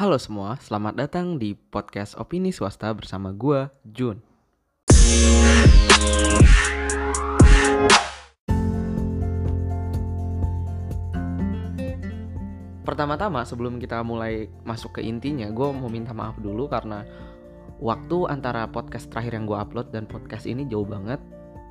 [0.00, 4.24] Halo semua, selamat datang di podcast Opini Swasta bersama gua, Jun.
[12.80, 17.04] Pertama-tama sebelum kita mulai masuk ke intinya, gue mau minta maaf dulu karena
[17.76, 21.20] waktu antara podcast terakhir yang gue upload dan podcast ini jauh banget.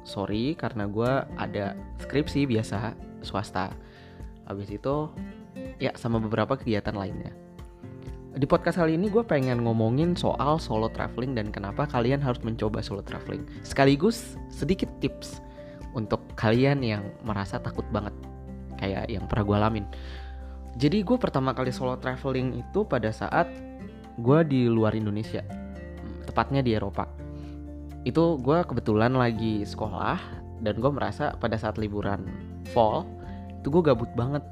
[0.05, 1.73] Sorry karena gue ada
[2.05, 2.93] skripsi biasa
[3.25, 3.73] swasta.
[4.46, 5.09] Habis itu
[5.82, 7.48] ya sama beberapa kegiatan lainnya.
[8.39, 12.80] Di podcast kali ini gue pengen ngomongin soal solo traveling dan kenapa kalian harus mencoba
[12.80, 13.43] solo traveling.
[13.67, 15.43] Sekaligus sedikit tips
[15.91, 18.16] untuk kalian yang merasa takut banget
[18.80, 19.85] kayak yang pernah gue alamin.
[20.80, 23.52] Jadi gue pertama kali solo traveling itu pada saat
[24.16, 25.44] gue di luar Indonesia,
[26.23, 27.11] tepatnya di Eropa.
[28.08, 30.16] Itu gue kebetulan lagi sekolah
[30.63, 32.23] dan gue merasa pada saat liburan
[32.71, 33.03] fall
[33.59, 34.47] itu gue gabut banget.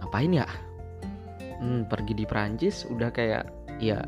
[0.00, 0.48] Ngapain ya?
[1.58, 3.50] Hmm, pergi di Prancis udah kayak
[3.82, 4.02] ya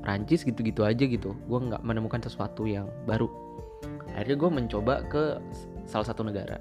[0.00, 1.36] Prancis gitu-gitu aja gitu.
[1.46, 3.28] Gue nggak menemukan sesuatu yang baru.
[4.16, 5.36] Akhirnya gue mencoba ke
[5.84, 6.56] salah satu negara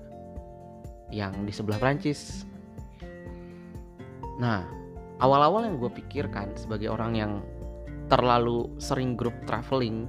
[1.08, 2.44] yang di sebelah Prancis
[4.38, 4.62] Nah,
[5.18, 7.34] awal-awal yang gue pikirkan sebagai orang yang
[8.08, 10.06] terlalu sering grup traveling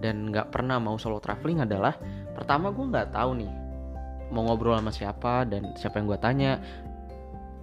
[0.00, 1.94] dan nggak pernah mau solo traveling adalah
[2.34, 3.52] pertama gue nggak tahu nih
[4.34, 6.52] mau ngobrol sama siapa dan siapa yang gue tanya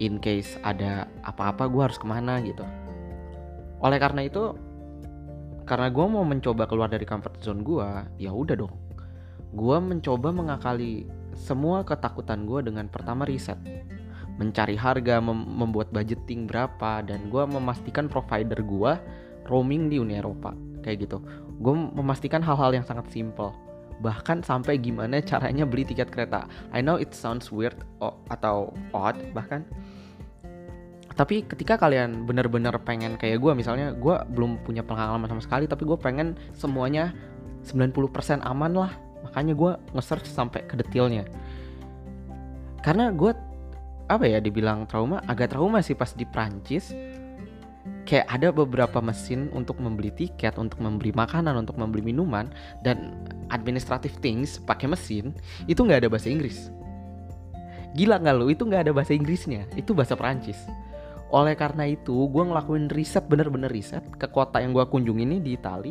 [0.02, 2.66] in case ada apa-apa gue harus ke mana gitu.
[3.84, 4.56] Oleh karena itu
[5.64, 7.88] karena gue mau mencoba keluar dari comfort zone gue
[8.20, 8.74] ya udah dong.
[9.54, 11.06] Gue mencoba mengakali
[11.38, 13.58] semua ketakutan gue dengan pertama riset.
[14.34, 18.92] Mencari harga, mem membuat budgeting berapa, dan gue memastikan provider gue
[19.46, 20.50] roaming di Uni Eropa
[20.82, 21.22] kayak gitu.
[21.62, 23.54] Gue memastikan hal-hal yang sangat simple,
[24.02, 26.48] bahkan sampai gimana caranya beli tiket kereta.
[26.74, 27.76] I know it sounds weird
[28.30, 29.62] atau odd bahkan,
[31.14, 35.86] tapi ketika kalian benar-benar pengen kayak gue, misalnya gue belum punya pengalaman sama sekali, tapi
[35.86, 37.14] gue pengen semuanya
[37.62, 41.22] 90% aman lah, makanya gue nge-search sampai ke detailnya.
[42.82, 43.30] Karena gue
[44.04, 46.92] apa ya dibilang trauma agak trauma sih pas di Prancis
[48.04, 52.52] kayak ada beberapa mesin untuk membeli tiket untuk membeli makanan untuk membeli minuman
[52.84, 53.16] dan
[53.54, 55.30] administrative things pakai mesin
[55.70, 56.74] itu nggak ada bahasa Inggris.
[57.94, 59.70] Gila nggak lo itu nggak ada bahasa Inggrisnya.
[59.78, 60.58] Itu bahasa Prancis
[61.34, 65.58] oleh karena itu gue ngelakuin riset bener-bener riset ke kota yang gue kunjungi ini di
[65.58, 65.90] Itali.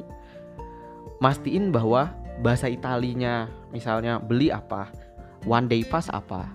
[1.19, 4.88] Mastiin bahwa bahasa Italinya misalnya beli apa
[5.44, 6.47] one day pass apa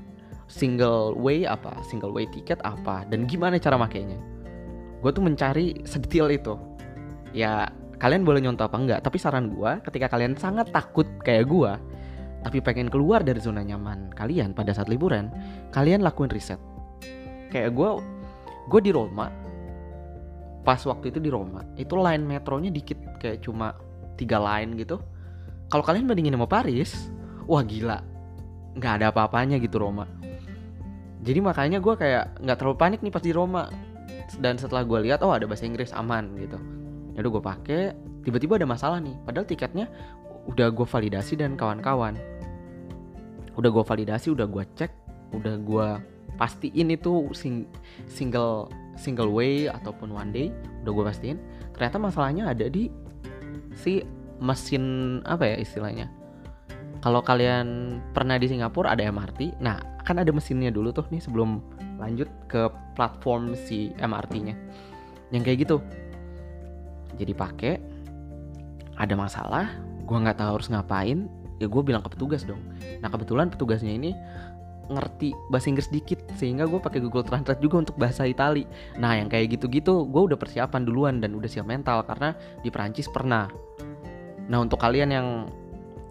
[0.49, 4.17] single way apa single way tiket apa dan gimana cara makainya.
[5.05, 6.57] Gue tuh mencari sedetail itu.
[7.37, 11.73] Ya kalian boleh nyontoh apa enggak tapi saran gue ketika kalian sangat takut kayak gue
[12.47, 15.27] tapi pengen keluar dari zona nyaman kalian pada saat liburan
[15.75, 16.63] kalian lakuin riset.
[17.51, 17.91] Kayak gue
[18.71, 19.27] gue di Roma
[20.63, 23.75] pas waktu itu di Roma itu line metronya dikit kayak cuma
[24.15, 25.03] tiga line gitu.
[25.69, 27.11] Kalau kalian bandingin sama Paris
[27.51, 27.99] wah gila
[28.79, 30.07] nggak ada apa-apanya gitu Roma.
[31.19, 33.67] Jadi makanya gue kayak nggak terlalu panik nih pas di Roma.
[34.39, 36.78] Dan setelah gue lihat oh ada bahasa Inggris aman gitu
[37.19, 37.83] ya udah gue pakai
[38.23, 39.19] tiba-tiba ada masalah nih.
[39.27, 39.91] Padahal tiketnya
[40.47, 42.15] udah gue validasi dan kawan-kawan.
[43.59, 44.95] Udah gue validasi udah gue cek
[45.35, 45.89] udah gue
[46.39, 47.67] pastiin itu sing
[48.07, 50.55] single single way ataupun one day
[50.87, 51.39] udah gue pastiin.
[51.75, 52.87] Ternyata masalahnya ada di
[53.75, 54.07] si
[54.39, 56.07] mesin apa ya istilahnya?
[57.03, 61.59] Kalau kalian pernah di Singapura ada MRT nah kan ada mesinnya dulu tuh nih sebelum
[61.99, 64.55] lanjut ke platform si MRT-nya
[65.35, 65.83] yang kayak gitu
[67.19, 67.75] jadi pakai
[68.99, 69.67] ada masalah
[70.09, 72.63] gue nggak tahu harus ngapain ya gue bilang ke petugas dong.
[73.03, 74.15] Nah kebetulan petugasnya ini
[74.89, 78.65] ngerti bahasa Inggris dikit sehingga gue pakai Google Translate juga untuk bahasa Itali.
[78.97, 82.33] Nah yang kayak gitu-gitu gue udah persiapan duluan dan udah siap mental karena
[82.65, 83.51] di Perancis pernah.
[84.49, 85.29] Nah untuk kalian yang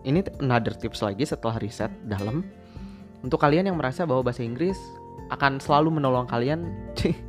[0.06, 2.46] ini another tips lagi setelah riset dalam.
[3.26, 4.78] Untuk kalian yang merasa bahwa bahasa Inggris
[5.34, 6.70] akan selalu menolong kalian,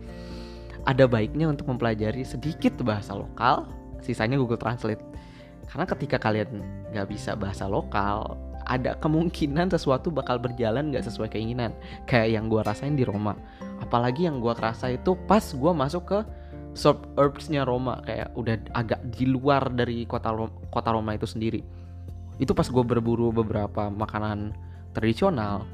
[0.89, 3.69] ada baiknya untuk mempelajari sedikit bahasa lokal,
[4.01, 5.05] sisanya Google Translate.
[5.69, 6.65] Karena ketika kalian
[6.97, 11.77] nggak bisa bahasa lokal, ada kemungkinan sesuatu bakal berjalan nggak sesuai keinginan.
[12.09, 13.37] Kayak yang gue rasain di Roma.
[13.85, 16.19] Apalagi yang gue kerasa itu pas gue masuk ke
[16.73, 21.61] suburbsnya Roma, kayak udah agak di luar dari kota Roma, kota Roma itu sendiri.
[22.41, 24.57] Itu pas gue berburu beberapa makanan
[24.97, 25.69] tradisional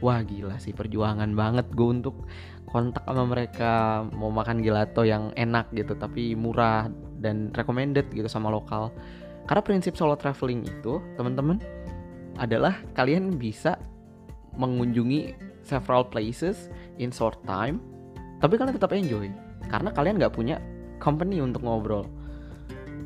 [0.00, 2.24] wah gila sih perjuangan banget gue untuk
[2.70, 6.86] kontak sama mereka mau makan gelato yang enak gitu tapi murah
[7.18, 8.94] dan recommended gitu sama lokal.
[9.50, 11.58] Karena prinsip solo traveling itu teman-teman
[12.38, 13.74] adalah kalian bisa
[14.54, 15.34] mengunjungi
[15.66, 16.70] several places
[17.02, 17.82] in short time
[18.38, 19.26] tapi kalian tetap enjoy.
[19.66, 20.62] Karena kalian nggak punya
[21.02, 22.06] company untuk ngobrol.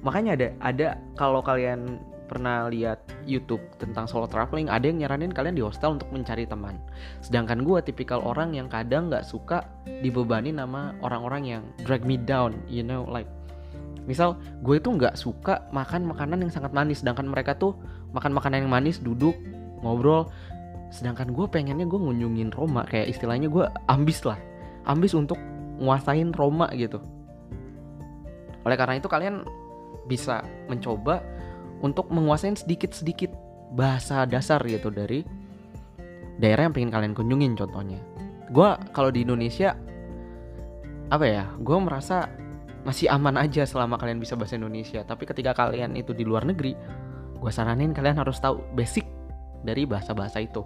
[0.04, 5.56] Makanya ada ada kalau kalian pernah lihat YouTube tentang solo traveling ada yang nyaranin kalian
[5.56, 6.80] di hostel untuk mencari teman.
[7.20, 12.56] Sedangkan gue tipikal orang yang kadang nggak suka dibebani nama orang-orang yang drag me down
[12.68, 13.28] you know like
[14.04, 17.76] misal gue itu nggak suka makan makanan yang sangat manis sedangkan mereka tuh
[18.12, 19.36] makan makanan yang manis duduk
[19.84, 20.28] ngobrol.
[20.94, 24.38] Sedangkan gue pengennya gue ngunjungin Roma kayak istilahnya gue ambis lah
[24.84, 25.40] ambis untuk
[25.80, 27.00] nguasain Roma gitu.
[28.64, 29.44] Oleh karena itu kalian
[30.08, 31.20] bisa mencoba
[31.84, 33.28] untuk menguasai sedikit-sedikit
[33.76, 35.20] bahasa dasar gitu dari
[36.40, 38.00] daerah yang pengen kalian kunjungin contohnya.
[38.48, 39.76] Gue kalau di Indonesia
[41.12, 42.32] apa ya, gue merasa
[42.88, 45.04] masih aman aja selama kalian bisa bahasa Indonesia.
[45.04, 46.72] Tapi ketika kalian itu di luar negeri,
[47.36, 49.04] gue saranin kalian harus tahu basic
[49.60, 50.64] dari bahasa-bahasa itu.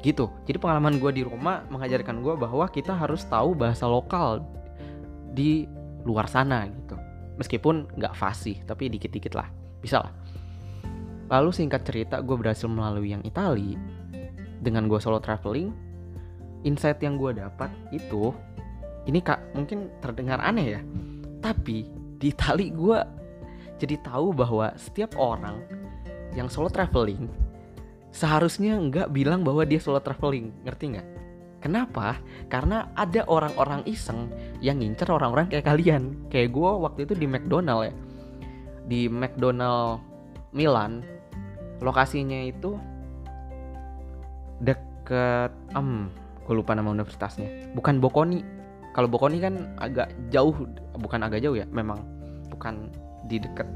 [0.00, 0.28] Gitu.
[0.48, 4.42] Jadi pengalaman gue di Roma mengajarkan gue bahwa kita harus tahu bahasa lokal
[5.32, 5.68] di
[6.02, 6.96] luar sana gitu.
[7.40, 9.48] Meskipun nggak fasih, tapi dikit-dikit lah.
[9.80, 10.12] Bisa lah.
[11.32, 13.80] Lalu singkat cerita gue berhasil melalui yang Itali
[14.60, 15.72] dengan gue solo traveling.
[16.62, 18.30] Insight yang gue dapat itu
[19.08, 20.80] ini kak mungkin terdengar aneh ya,
[21.42, 21.90] tapi
[22.22, 22.98] di Itali gue
[23.82, 25.58] jadi tahu bahwa setiap orang
[26.38, 27.26] yang solo traveling
[28.14, 31.08] seharusnya nggak bilang bahwa dia solo traveling, ngerti nggak?
[31.62, 32.18] Kenapa?
[32.46, 34.30] Karena ada orang-orang iseng
[34.62, 36.18] yang ngincer orang-orang kayak kalian.
[36.26, 37.94] Kayak gue waktu itu di McDonald ya.
[38.86, 40.02] Di McDonald
[40.50, 41.11] Milan
[41.82, 42.78] lokasinya itu
[44.62, 46.06] deket um
[46.46, 47.74] gue lupa nama universitasnya.
[47.74, 48.42] Bukan Bocconi
[48.94, 50.54] kalau Bocconi kan agak jauh
[50.98, 52.02] bukan agak jauh ya memang
[52.50, 52.90] bukan
[53.26, 53.66] di deket.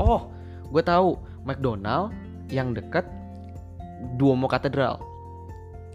[0.00, 0.32] Oh
[0.72, 2.12] gue tahu McDonald
[2.48, 3.04] yang deket
[4.16, 5.00] Duomo Katedral.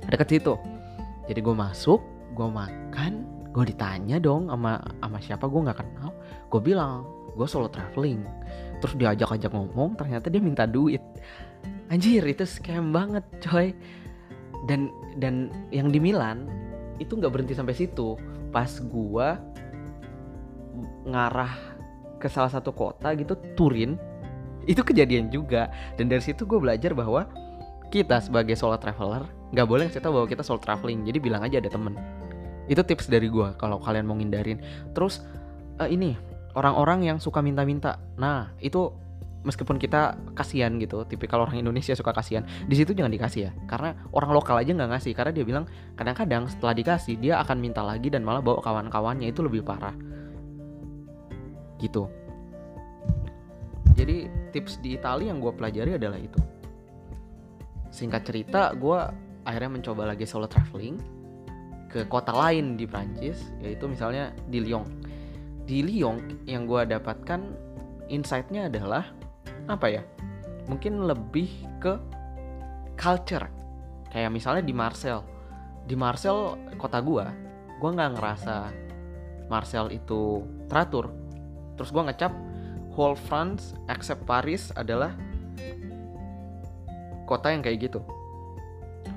[0.10, 0.54] Deket situ.
[1.26, 2.02] Jadi gue masuk
[2.38, 3.26] gue makan
[3.56, 6.10] gue ditanya dong sama sama siapa gue nggak kenal.
[6.54, 8.22] Gue bilang gue solo traveling.
[8.84, 11.02] Terus diajak-ajak ngomong ternyata dia minta duit
[11.90, 13.76] anjir itu scam banget coy.
[14.66, 14.90] Dan
[15.22, 16.50] dan yang di Milan
[16.98, 18.18] itu nggak berhenti sampai situ.
[18.50, 19.38] Pas gua
[21.06, 21.54] ngarah
[22.18, 23.96] ke salah satu kota gitu Turin
[24.66, 25.70] itu kejadian juga.
[25.96, 27.30] Dan dari situ gue belajar bahwa
[27.94, 31.06] kita sebagai solo traveler nggak boleh ngasih tahu bahwa kita solo traveling.
[31.06, 31.94] Jadi bilang aja ada temen.
[32.66, 34.58] Itu tips dari gue kalau kalian mau ngindarin.
[34.98, 35.22] Terus
[35.78, 36.18] uh, ini
[36.58, 38.02] orang-orang yang suka minta-minta.
[38.18, 38.90] Nah itu
[39.46, 43.52] meskipun kita kasihan gitu tipikal orang Indonesia suka kasihan di situ jangan dikasih ya.
[43.70, 47.86] Karena orang lokal aja nggak ngasih karena dia bilang kadang-kadang setelah dikasih dia akan minta
[47.86, 49.94] lagi dan malah bawa kawan-kawannya itu lebih parah.
[51.78, 52.10] Gitu.
[53.96, 56.42] Jadi tips di Italia yang gue pelajari adalah itu.
[57.94, 59.00] Singkat cerita gue
[59.48, 61.00] akhirnya mencoba lagi solo traveling
[61.88, 64.84] ke kota lain di Prancis yaitu misalnya di Lyon.
[65.64, 67.40] Di Lyon yang gue dapatkan
[68.12, 69.16] insightnya adalah
[69.66, 70.04] apa ya
[70.66, 71.50] mungkin lebih
[71.82, 71.94] ke
[72.98, 73.50] culture.
[74.10, 75.22] Kayak misalnya di Marcel.
[75.86, 77.30] Di Marcel kota gua
[77.78, 78.56] gua nggak ngerasa
[79.52, 80.42] Marcel itu
[80.72, 81.12] teratur.
[81.76, 82.34] Terus gua ngecap
[82.96, 85.14] whole France except Paris adalah
[87.28, 88.00] kota yang kayak gitu.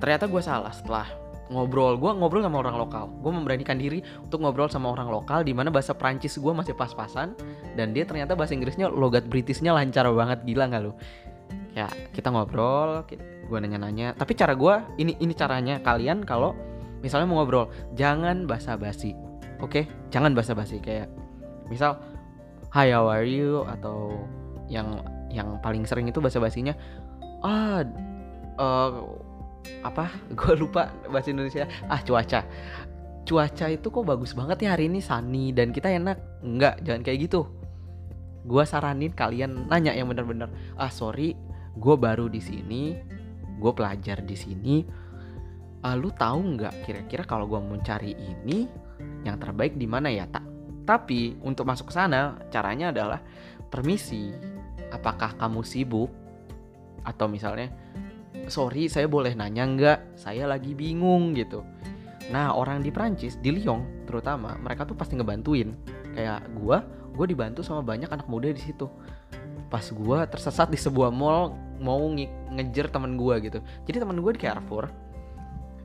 [0.03, 1.07] Ternyata gue salah setelah
[1.49, 1.97] ngobrol.
[1.97, 3.09] Gue ngobrol sama orang lokal.
[3.21, 7.35] Gue memberanikan diri untuk ngobrol sama orang lokal di mana bahasa Prancis gue masih pas-pasan
[7.75, 10.45] dan dia ternyata bahasa Inggrisnya logat Britishnya lancar banget.
[10.45, 10.93] Gila nggak lu?
[11.73, 13.05] Ya kita ngobrol
[13.49, 14.13] gue nanya-nanya.
[14.17, 16.53] Tapi cara gue ini ini caranya kalian kalau
[17.01, 19.17] misalnya mau ngobrol jangan basa-basi.
[19.59, 19.83] Oke?
[19.83, 19.85] Okay?
[20.13, 20.79] jangan basa-basi.
[20.79, 21.09] Kayak
[21.73, 21.97] misal
[22.73, 23.65] hi how are you?
[23.65, 24.21] Atau
[24.69, 25.01] yang
[25.33, 26.73] yang paling sering itu basa-basinya
[27.45, 27.85] ah
[28.57, 28.91] uh,
[29.83, 30.11] apa?
[30.39, 31.67] Gue lupa bahasa Indonesia.
[31.87, 32.45] Ah cuaca.
[33.29, 35.05] Cuaca itu kok bagus banget ya hari ini?
[35.05, 36.45] Sunny dan kita enak.
[36.45, 37.47] Enggak jangan kayak gitu.
[38.49, 40.49] Gue saranin kalian nanya yang bener-bener
[40.81, 41.37] ah sorry
[41.79, 42.97] gue baru di sini
[43.59, 44.77] gue pelajar di sini.
[45.79, 48.67] Ah, lu tahu nggak kira-kira kalau gue mau cari ini
[49.23, 50.43] yang terbaik di mana ya tak
[50.89, 53.21] tapi untuk masuk ke sana caranya adalah
[53.69, 54.33] permisi.
[54.89, 56.09] Apakah kamu sibuk?
[57.05, 57.69] Atau misalnya
[58.49, 59.99] sorry saya boleh nanya nggak?
[60.19, 61.65] Saya lagi bingung gitu.
[62.29, 65.73] Nah orang di Prancis di Lyon terutama mereka tuh pasti ngebantuin.
[66.13, 66.85] Kayak gua
[67.19, 68.87] gue dibantu sama banyak anak muda di situ.
[69.69, 73.59] Pas gue tersesat di sebuah mall mau nge ngejar teman gue gitu.
[73.91, 74.87] Jadi teman gue di Carrefour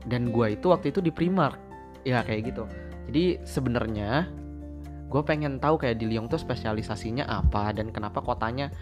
[0.06, 1.58] dan gue itu waktu itu di Primark.
[2.06, 2.64] Ya kayak gitu.
[3.10, 4.28] Jadi sebenarnya
[5.10, 8.72] gue pengen tahu kayak di Lyon tuh spesialisasinya apa dan kenapa kotanya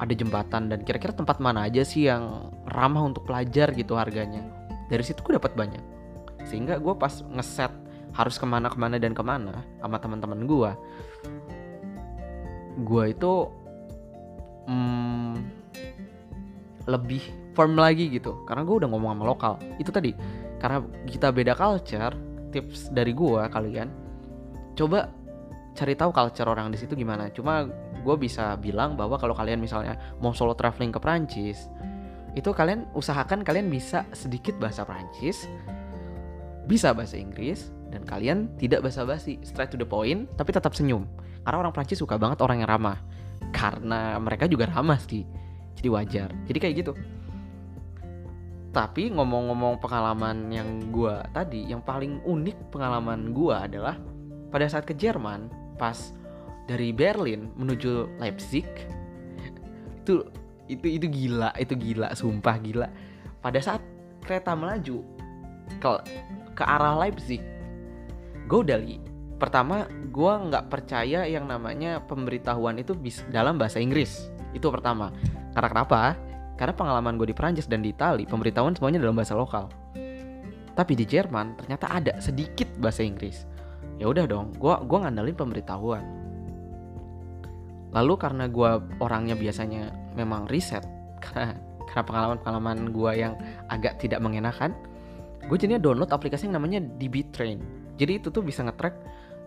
[0.00, 4.40] ada jembatan dan kira-kira tempat mana aja sih yang ramah untuk pelajar gitu harganya?
[4.88, 5.84] Dari situ gue dapat banyak.
[6.48, 7.70] Sehingga gue pas ngeset
[8.16, 10.70] harus ke mana-kemana dan ke mana sama teman-teman gue
[12.80, 13.32] gue itu
[14.66, 15.34] hmm,
[16.88, 18.40] lebih firm lagi gitu.
[18.48, 19.54] Karena gue udah ngomong sama lokal.
[19.76, 20.16] Itu tadi
[20.60, 22.14] karena kita beda culture
[22.50, 23.88] tips dari gue kalian
[24.76, 25.08] coba
[25.72, 27.28] cari tahu culture orang di situ gimana.
[27.30, 27.68] Cuma
[28.00, 31.68] gue bisa bilang bahwa kalau kalian misalnya mau solo traveling ke Prancis
[32.34, 35.46] itu kalian usahakan kalian bisa sedikit bahasa Prancis
[36.70, 41.02] bisa bahasa Inggris dan kalian tidak basa-basi straight to the point tapi tetap senyum.
[41.42, 42.98] Karena orang Prancis suka banget orang yang ramah.
[43.50, 45.26] Karena mereka juga ramah sih.
[45.74, 46.30] Jadi wajar.
[46.46, 46.92] Jadi kayak gitu.
[48.70, 53.98] Tapi ngomong-ngomong pengalaman yang gue tadi yang paling unik pengalaman gue adalah
[54.54, 56.14] pada saat ke Jerman pas
[56.70, 58.62] dari Berlin menuju Leipzig.
[60.06, 60.22] Itu
[60.70, 62.86] itu itu gila itu gila sumpah gila.
[63.42, 63.82] Pada saat
[64.22, 65.02] kereta melaju
[65.82, 65.90] ke
[66.54, 67.42] ke arah Leipzig
[68.50, 68.82] gue udah
[69.38, 74.30] pertama gue nggak percaya yang namanya pemberitahuan itu bis dalam bahasa Inggris.
[74.50, 75.14] Itu pertama.
[75.54, 76.18] Karena kenapa?
[76.58, 79.70] Karena pengalaman gue di Prancis dan di Itali pemberitahuan semuanya dalam bahasa lokal.
[80.74, 83.46] Tapi di Jerman ternyata ada sedikit bahasa Inggris.
[84.02, 86.19] Ya udah dong gue gua ngandalin pemberitahuan
[87.90, 88.70] lalu karena gue
[89.02, 90.82] orangnya biasanya memang riset
[91.90, 93.34] karena pengalaman-pengalaman gue yang
[93.66, 94.74] agak tidak mengenakan
[95.46, 98.96] gue jadinya download aplikasi yang namanya DB Train jadi itu tuh bisa ngetrack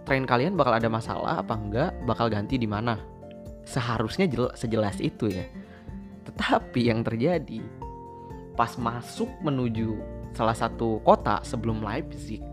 [0.06, 3.02] train kalian bakal ada masalah apa enggak bakal ganti di mana.
[3.66, 5.50] Seharusnya jel sejelas itu ya.
[6.30, 7.66] Tetapi yang terjadi
[8.54, 9.98] pas masuk menuju
[10.38, 12.46] salah satu kota sebelum Leipzig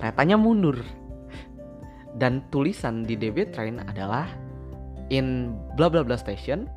[0.00, 0.80] keretanya mundur.
[2.18, 4.32] Dan tulisan di DB Train adalah
[5.08, 6.68] in bla bla bla station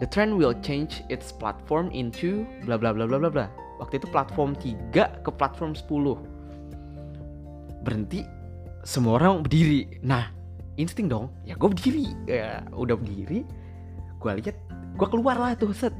[0.00, 3.46] the train will change its platform into bla bla bla bla bla bla.
[3.80, 7.84] Waktu itu platform 3 ke platform 10.
[7.84, 8.24] Berhenti
[8.84, 10.00] semua orang berdiri.
[10.00, 10.32] Nah,
[10.80, 11.28] insting dong.
[11.44, 12.08] Ya gue berdiri.
[12.24, 13.44] Ya udah berdiri.
[14.20, 14.56] Gue lihat,
[14.96, 15.92] gue keluar lah tuh set.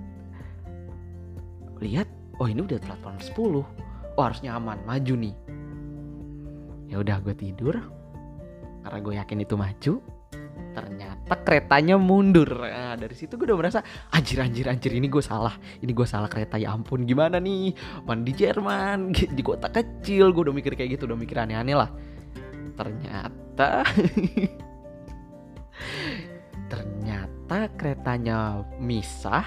[1.81, 3.65] Lihat, oh ini udah platform 10.
[4.17, 5.35] Oh harusnya aman, maju nih.
[6.89, 7.77] Ya udah gue tidur.
[8.81, 9.93] Karena gue yakin itu maju
[11.31, 12.59] ternyata keretanya mundur.
[12.59, 15.55] Nah, dari situ gue udah merasa anjir anjir anjir ini gue salah.
[15.79, 17.71] Ini gue salah kereta ya ampun gimana nih?
[18.03, 20.35] Man di Jerman di kota kecil.
[20.35, 21.87] Gue udah mikir kayak gitu udah mikir aneh-aneh lah.
[22.75, 23.87] Ternyata
[26.73, 29.47] ternyata keretanya misah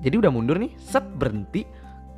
[0.00, 1.68] jadi udah mundur nih set berhenti.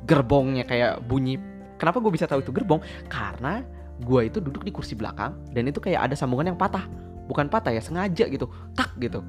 [0.07, 1.35] Gerbongnya kayak bunyi
[1.75, 2.79] kenapa gue bisa tahu itu gerbong?
[3.11, 3.59] Karena
[3.99, 7.71] gue itu duduk di kursi belakang dan itu kayak ada sambungan yang patah bukan patah
[7.71, 9.23] ya sengaja gitu tak gitu.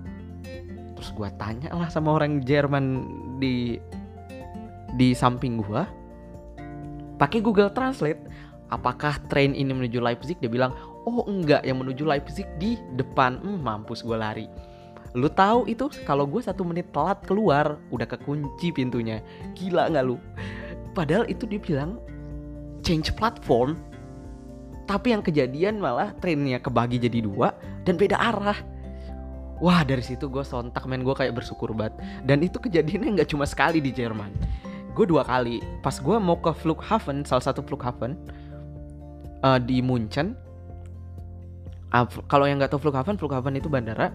[0.98, 3.06] Terus gue tanya lah sama orang Jerman
[3.38, 3.78] di
[4.98, 5.82] di samping gue
[7.22, 8.18] pakai Google Translate
[8.72, 10.40] apakah train ini menuju Leipzig?
[10.42, 10.74] Dia bilang
[11.06, 13.38] oh enggak yang menuju Leipzig di depan.
[13.38, 14.50] Hmm, mampus gue lari.
[15.12, 15.92] Lu tahu itu?
[16.08, 19.20] Kalau gue satu menit telat keluar udah kekunci pintunya.
[19.52, 20.16] Gila nggak lu?
[20.96, 22.00] Padahal itu dia bilang
[22.80, 23.76] change platform.
[24.88, 28.58] Tapi yang kejadian malah trennya kebagi jadi dua dan beda arah.
[29.62, 31.06] Wah dari situ gue sontak men.
[31.06, 31.94] Gue kayak bersyukur banget.
[32.26, 34.34] Dan itu kejadiannya nggak cuma sekali di Jerman.
[34.92, 35.62] Gue dua kali.
[35.80, 38.18] Pas gue mau ke Flughafen salah satu Flughafen
[39.46, 40.34] uh, di Munchen.
[41.94, 44.10] Uh, kalau yang nggak tahu Flughafen Flughafen itu bandara.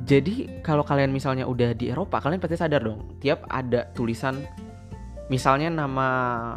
[0.00, 3.20] Jadi kalau kalian misalnya udah di Eropa kalian pasti sadar dong.
[3.20, 4.40] Tiap ada tulisan
[5.28, 6.08] misalnya nama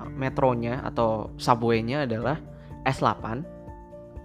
[0.10, 2.40] metronya atau subway-nya adalah
[2.88, 3.53] S8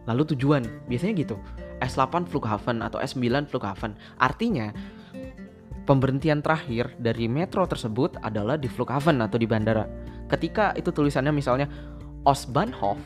[0.09, 1.37] lalu tujuan biasanya gitu.
[1.79, 4.75] S8 Flughafen atau S9 Flughafen artinya
[5.85, 9.85] pemberhentian terakhir dari metro tersebut adalah di Flughafen atau di bandara.
[10.27, 11.69] Ketika itu tulisannya misalnya
[12.27, 12.99] Ostbahnhof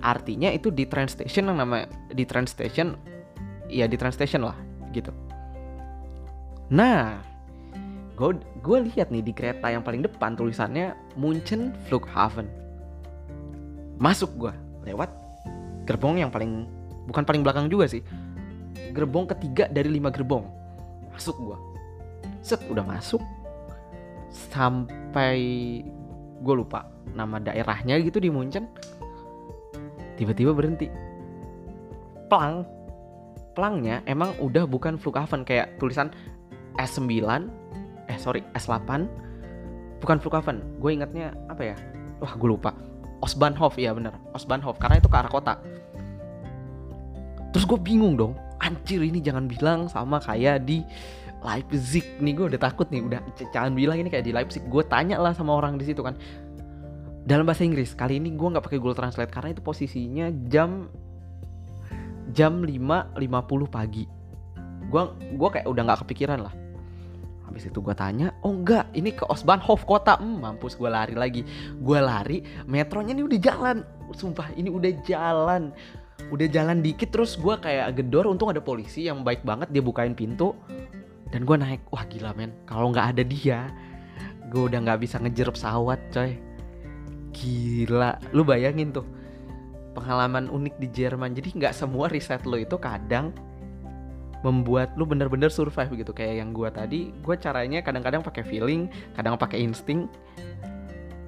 [0.00, 2.96] artinya itu di train station yang nama di train station
[3.68, 4.56] ya di train station lah
[4.94, 5.10] gitu.
[6.70, 7.20] Nah
[8.20, 12.48] gue gue lihat nih di kereta yang paling depan tulisannya Munchen Flughafen
[14.00, 14.52] masuk gue
[14.88, 15.12] lewat
[15.90, 16.70] gerbong yang paling
[17.10, 18.06] bukan paling belakang juga sih.
[18.94, 20.46] Gerbong ketiga dari lima gerbong.
[21.10, 21.58] Masuk gue
[22.40, 23.20] set udah masuk.
[24.30, 25.38] Sampai
[26.40, 28.70] gue lupa nama daerahnya gitu di Munchen.
[30.14, 30.86] Tiba-tiba berhenti.
[32.30, 32.62] Plang.
[33.58, 36.14] Plangnya emang udah bukan Flughafen kayak tulisan
[36.78, 37.10] S9
[38.06, 39.10] eh sorry S8
[39.98, 40.62] bukan Flughafen.
[40.78, 41.76] Gue ingatnya apa ya?
[42.22, 42.70] Wah gue lupa
[43.20, 45.54] Osbahnhof ya bener Osbahnhof karena itu ke arah kota.
[47.50, 50.84] Terus gue bingung dong anjir ini jangan bilang sama kayak di
[51.40, 53.20] Leipzig nih gue udah takut nih udah
[53.52, 54.64] jangan bilang ini kayak di Leipzig.
[54.68, 56.16] Gue tanya lah sama orang di situ kan.
[57.24, 60.88] Dalam bahasa Inggris kali ini gue nggak pakai Google Translate karena itu posisinya jam
[62.32, 63.20] jam 5.50
[63.68, 64.04] pagi.
[64.90, 65.02] Gue
[65.38, 66.54] gua kayak udah nggak kepikiran lah
[67.50, 70.14] habis itu gue tanya oh enggak ini ke Osbahnhof kota.
[70.22, 71.42] Hmm, mampus gue lari lagi.
[71.82, 73.76] Gue lari metronya ini udah jalan.
[74.14, 75.74] Sumpah ini udah jalan.
[76.30, 78.30] Udah jalan dikit terus gue kayak gedor.
[78.30, 80.54] Untung ada polisi yang baik banget dia bukain pintu.
[81.34, 82.54] Dan gue naik wah gila men.
[82.70, 83.66] Kalau nggak ada dia
[84.50, 86.38] gue udah nggak bisa ngejer pesawat coy.
[87.34, 88.22] Gila.
[88.30, 89.06] Lu bayangin tuh
[89.98, 91.34] pengalaman unik di Jerman.
[91.34, 93.34] Jadi nggak semua riset lo itu kadang
[94.40, 96.12] membuat lu bener-bener survive gitu.
[96.16, 100.08] Kayak yang gue tadi gue caranya kadang-kadang pakai feeling kadang pakai insting.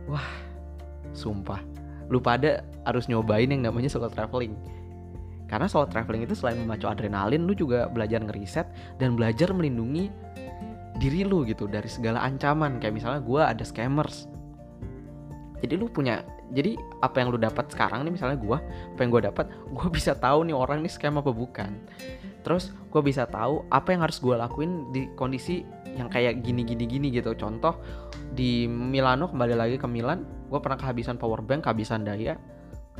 [0.08, 0.26] Wah
[1.12, 1.60] sumpah.
[2.08, 4.56] Lu pada harus nyobain yang namanya solo traveling.
[5.48, 8.64] Karena solo traveling itu selain memacu adrenalin lu juga belajar ngeriset
[8.96, 10.08] dan belajar melindungi
[10.96, 12.80] diri lu gitu dari segala ancaman.
[12.80, 14.28] Kayak misalnya gue ada scammers.
[15.60, 19.22] Jadi lu punya jadi apa yang lu dapat sekarang nih misalnya gue apa yang gue
[19.24, 21.72] dapat gue bisa tahu nih orang nih scam apa bukan
[22.42, 25.62] terus gue bisa tahu apa yang harus gue lakuin di kondisi
[25.94, 27.34] yang kayak gini gini gini gitu.
[27.38, 27.78] Contoh
[28.34, 32.36] di Milano kembali lagi ke Milan gue pernah kehabisan power bank kehabisan daya.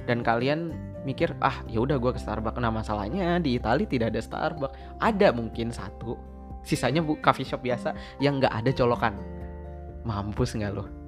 [0.08, 0.72] Dan kalian
[1.04, 2.56] mikir ah ya udah gue ke Starbucks.
[2.62, 5.02] Nah masalahnya di Italia tidak ada Starbucks.
[5.04, 6.16] Ada mungkin satu
[6.64, 9.14] sisanya bu coffee shop biasa yang nggak ada colokan.
[10.02, 11.02] Mampus nggak lo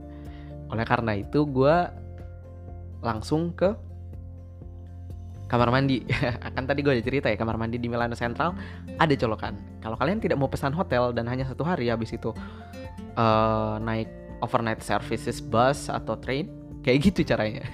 [0.74, 1.76] oleh karena itu gue
[3.04, 3.76] langsung ke
[5.48, 6.04] kamar mandi.
[6.54, 8.56] Kan tadi gue cerita ya kamar mandi di Milano Central
[8.96, 9.54] ada colokan.
[9.80, 12.32] Kalau kalian tidak mau pesan hotel dan hanya satu hari habis itu
[13.16, 14.08] uh, naik
[14.40, 16.48] overnight services bus atau train
[16.84, 17.64] kayak gitu caranya.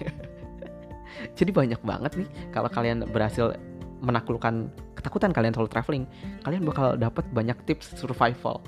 [1.38, 3.52] Jadi banyak banget nih kalau kalian berhasil
[4.00, 6.08] menaklukkan ketakutan kalian soal traveling
[6.40, 8.64] kalian bakal dapat banyak tips survival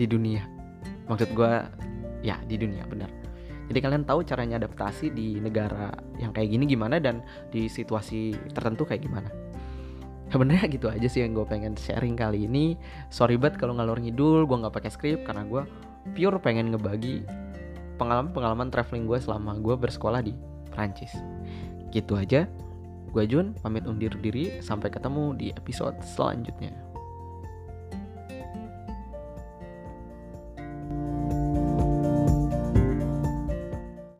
[0.00, 0.40] di dunia.
[1.10, 1.52] Maksud gue
[2.24, 3.21] ya di dunia benar
[3.72, 5.88] jadi kalian tahu caranya adaptasi di negara
[6.20, 9.32] yang kayak gini gimana dan di situasi tertentu kayak gimana?
[10.28, 12.76] Sebenarnya gitu aja sih yang gue pengen sharing kali ini.
[13.08, 15.64] Sorry banget kalau ngalor ngidul gue nggak pakai skrip karena gue
[16.12, 17.24] pure pengen ngebagi
[17.96, 20.36] pengalaman-pengalaman traveling gue selama gue bersekolah di
[20.68, 21.16] Prancis
[21.96, 22.44] gitu aja.
[23.08, 24.60] Gue Jun pamit undur diri.
[24.60, 26.91] Sampai ketemu di episode selanjutnya